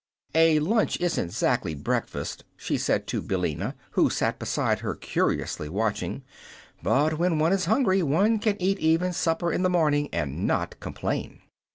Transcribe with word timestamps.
"A 0.33 0.57
lunch 0.57 0.99
isn't 0.99 1.29
zactly 1.29 1.75
breakfast," 1.75 2.43
she 2.57 2.75
said 2.75 3.05
to 3.05 3.21
Billina, 3.21 3.75
who 3.91 4.09
sat 4.09 4.39
beside 4.39 4.79
her 4.79 4.95
curiously 4.95 5.69
watching. 5.69 6.23
"But 6.81 7.19
when 7.19 7.37
one 7.37 7.53
is 7.53 7.65
hungry 7.65 8.01
one 8.01 8.39
can 8.39 8.59
eat 8.59 8.79
even 8.79 9.13
supper 9.13 9.51
in 9.51 9.61
the 9.61 9.69
morning, 9.69 10.09
and 10.11 10.47
not 10.47 10.79
complain." 10.79 11.41